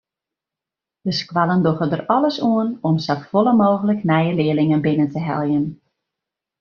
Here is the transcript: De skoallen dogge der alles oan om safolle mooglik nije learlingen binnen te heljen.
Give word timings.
De 1.01 1.11
skoallen 1.17 1.61
dogge 1.67 1.87
der 1.91 2.01
alles 2.15 2.37
oan 2.49 2.69
om 2.87 2.95
safolle 3.07 3.53
mooglik 3.61 4.01
nije 4.11 4.33
learlingen 4.39 4.83
binnen 4.85 5.11
te 5.15 5.21
heljen. 5.27 5.65